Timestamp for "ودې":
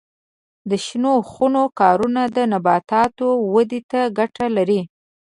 3.53-3.81